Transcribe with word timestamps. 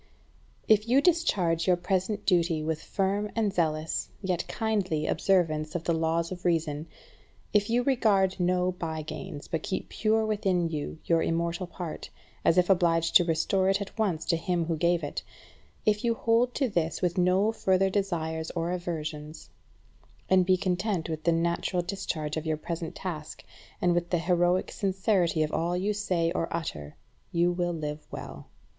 12. 0.65 0.79
If 0.79 0.89
you 0.89 0.99
discharge 0.99 1.67
your 1.67 1.75
present 1.75 2.25
duty 2.25 2.63
with 2.63 2.81
firm 2.81 3.29
and 3.35 3.53
zealous, 3.53 4.09
yet 4.23 4.47
kindly, 4.47 5.05
observance 5.05 5.75
of 5.75 5.83
the 5.83 5.93
laws 5.93 6.31
of 6.31 6.43
reason; 6.43 6.87
if 7.53 7.69
you 7.69 7.83
regard 7.83 8.39
no 8.39 8.71
by 8.71 9.03
gains, 9.03 9.47
but 9.47 9.61
keep 9.61 9.89
pure 9.89 10.25
within 10.25 10.67
you 10.69 10.97
your 11.05 11.21
immortal 11.21 11.67
part, 11.67 12.09
as 12.43 12.57
if 12.57 12.67
obliged 12.67 13.15
to 13.15 13.23
restore 13.23 13.69
it 13.69 13.79
at 13.79 13.95
once 13.99 14.25
to 14.25 14.37
him 14.37 14.65
who 14.65 14.75
gave 14.75 15.03
it; 15.03 15.21
if 15.85 16.03
you 16.03 16.15
hold 16.15 16.55
to 16.55 16.67
this 16.67 17.03
with 17.03 17.19
no 17.19 17.51
further 17.51 17.91
desires 17.91 18.49
or 18.55 18.71
aversions, 18.71 19.51
and 20.27 20.47
be 20.47 20.57
content 20.57 21.09
with 21.11 21.25
the 21.25 21.31
natural 21.31 21.83
discharge 21.83 22.35
of 22.37 22.45
your 22.47 22.57
present 22.57 22.95
task, 22.95 23.43
and 23.79 23.93
with 23.93 24.09
the 24.09 24.17
heroic 24.17 24.71
sincerity 24.71 25.43
of 25.43 25.51
all 25.51 25.77
you 25.77 25.93
say 25.93 26.31
or 26.31 26.47
utter, 26.49 26.95
you 27.31 27.51
will 27.51 27.71
live 27.71 28.07
well. 28.09 28.47